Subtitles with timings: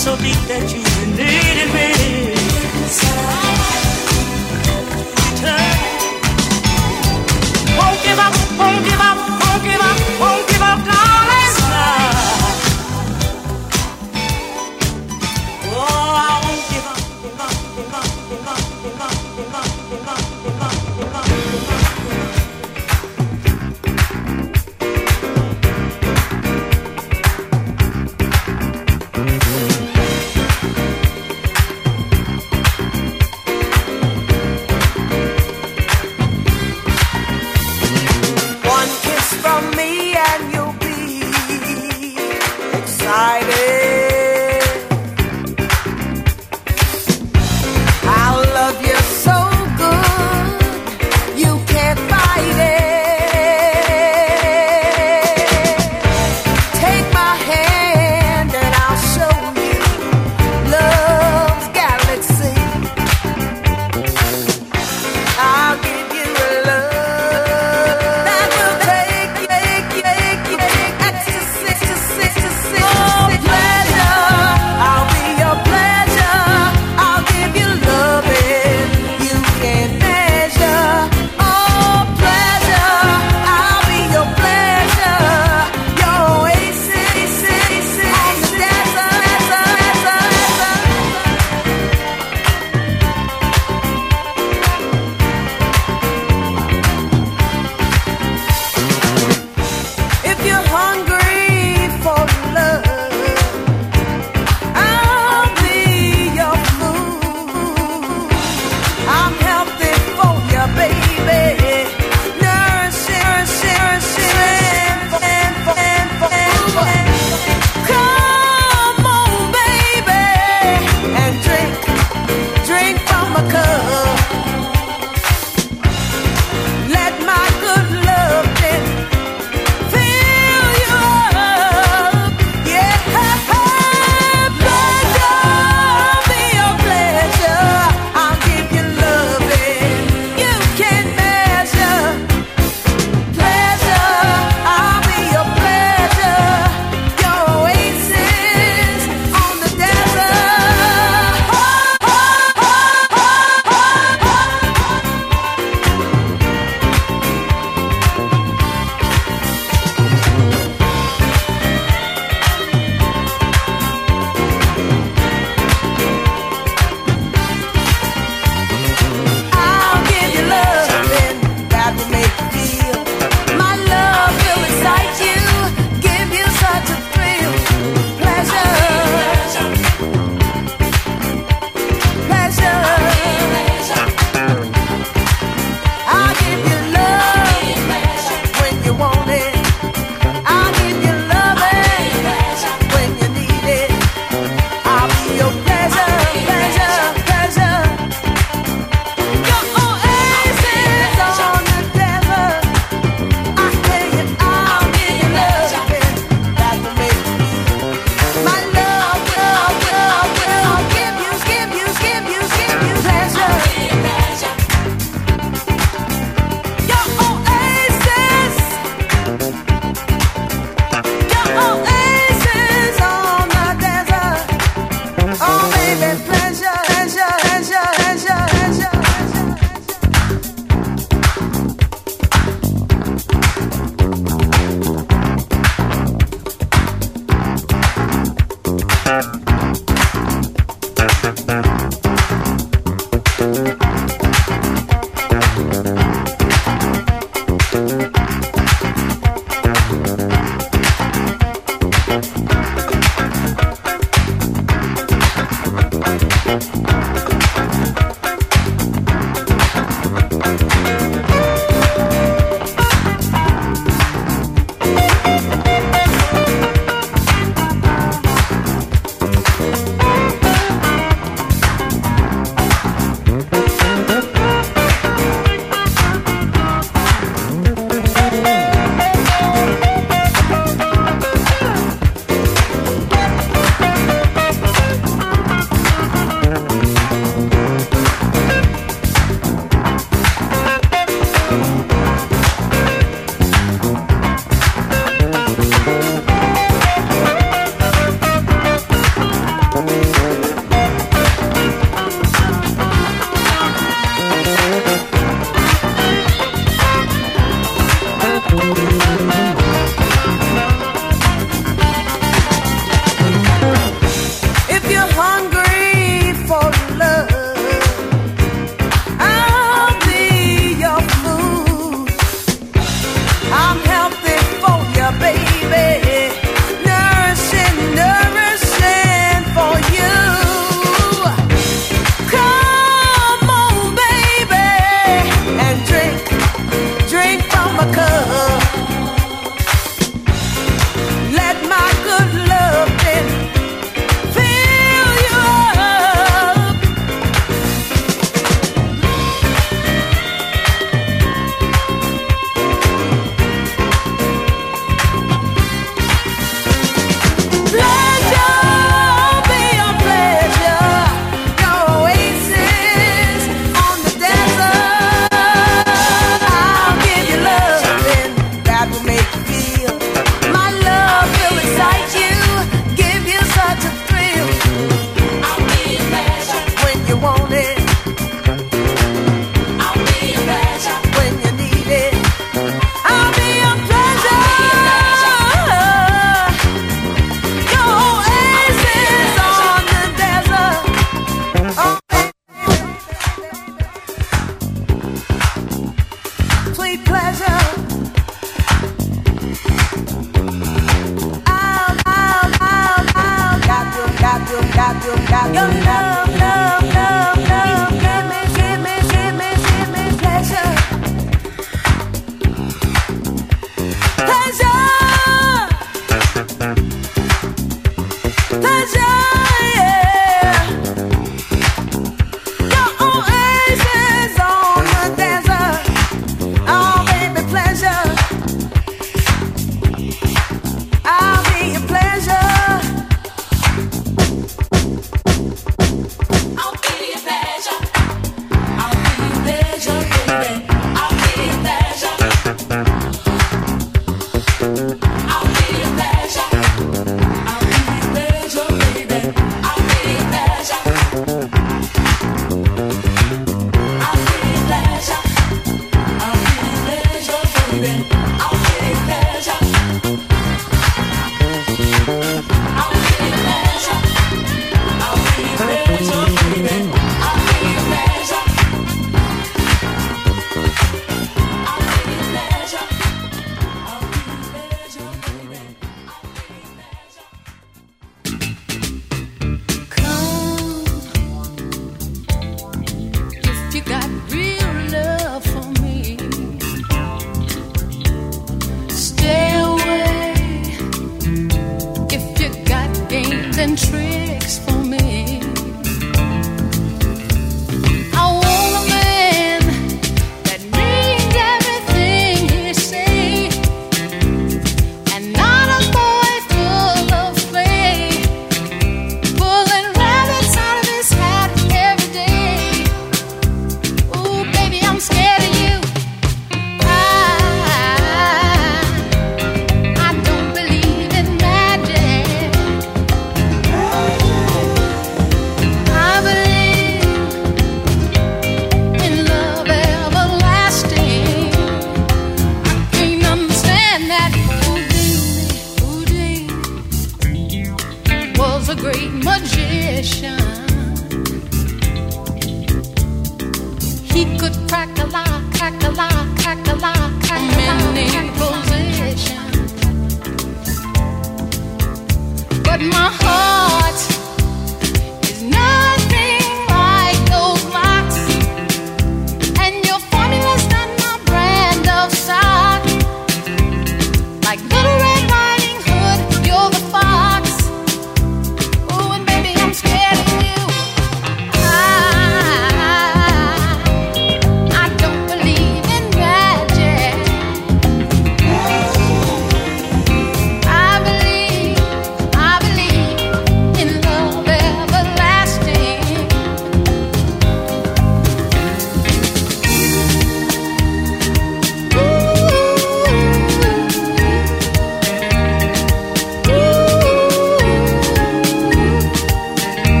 [0.00, 0.89] so deep that you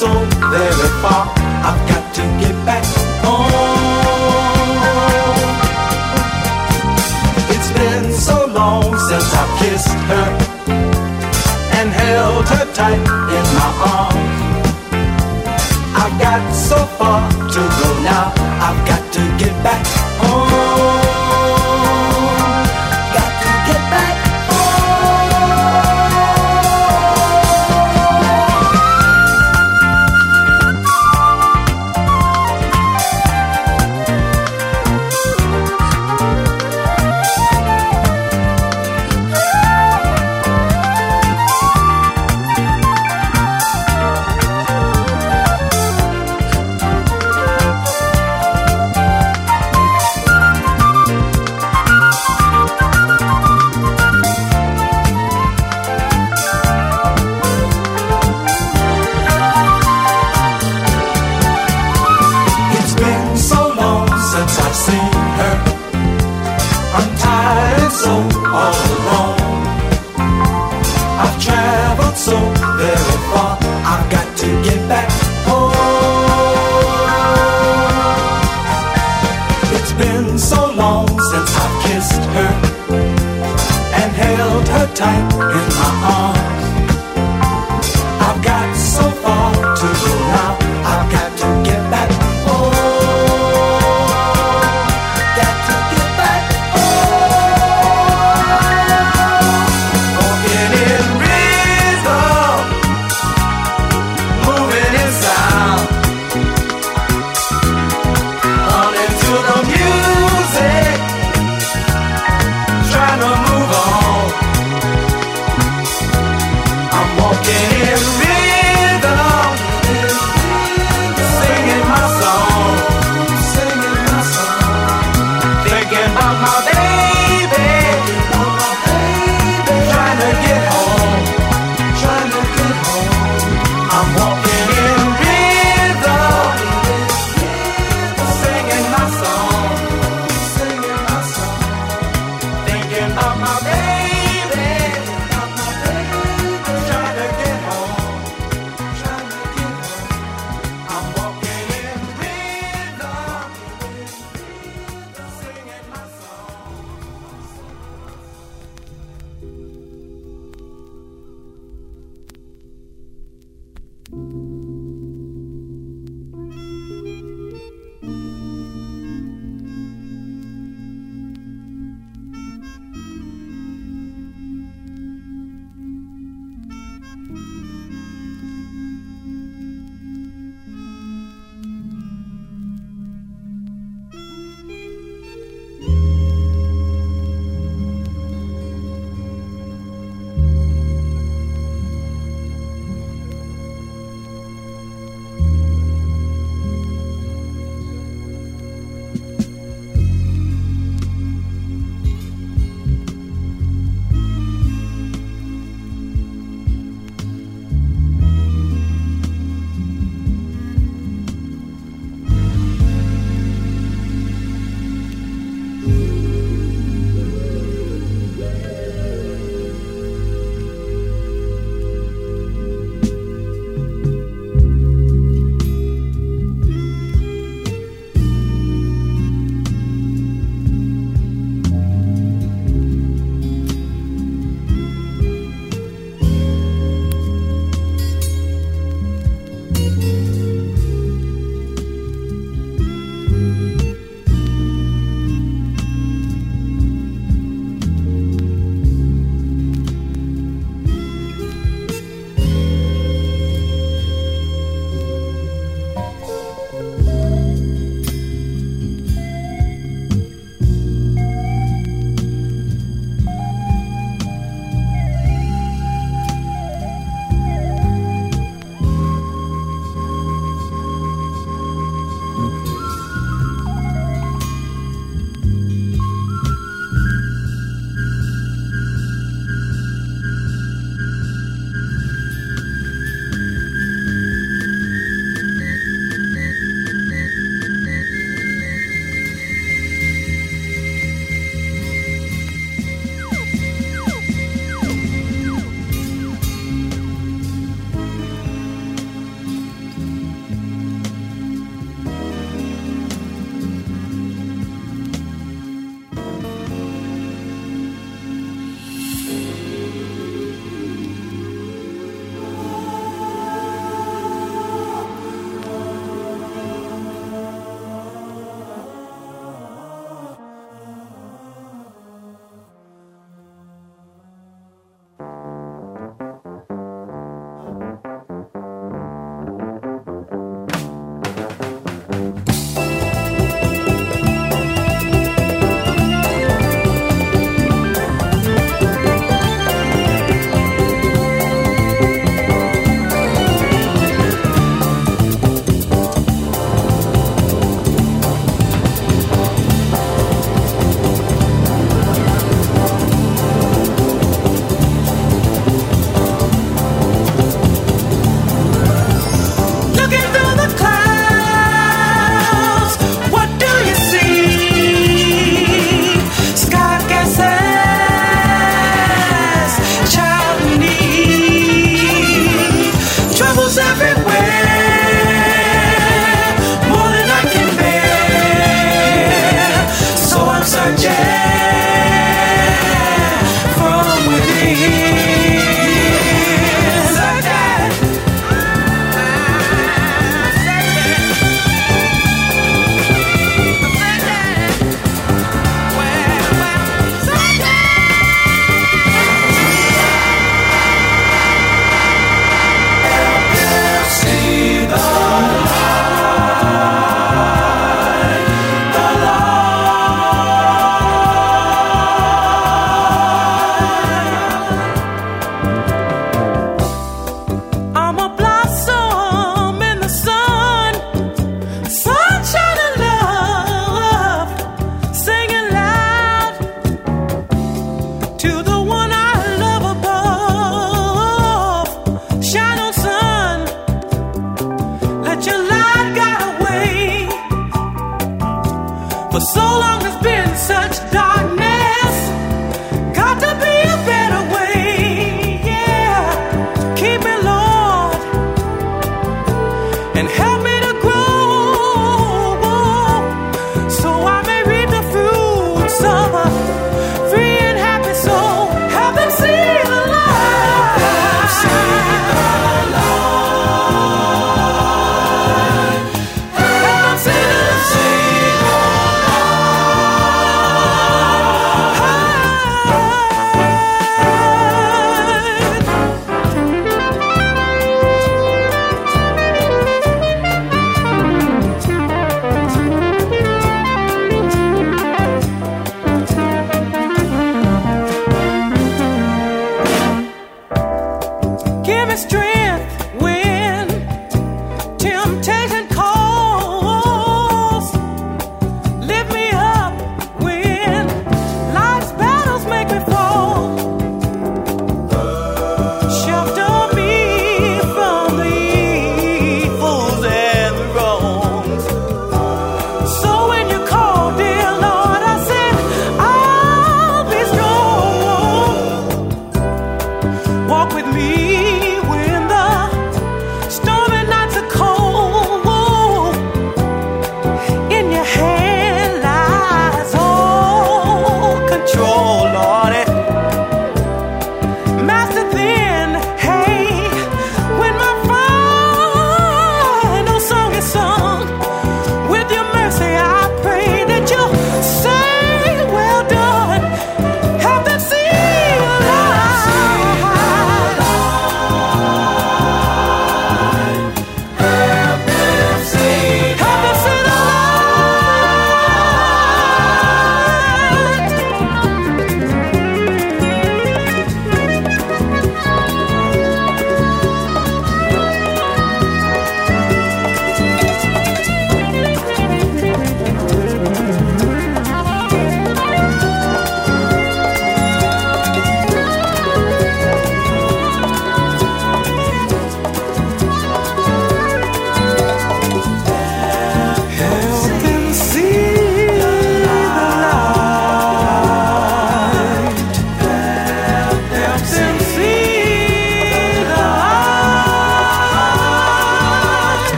[0.00, 0.08] so
[0.48, 1.28] very far.
[1.68, 2.84] I've got to get back
[3.20, 3.50] home.
[7.52, 10.28] It's been so long since I've kissed her
[11.78, 13.04] and held her tight
[13.38, 14.72] in my arms.
[16.02, 17.20] I've got so far
[17.54, 18.32] to go now.
[18.66, 19.84] I've got to get back
[20.22, 20.99] home.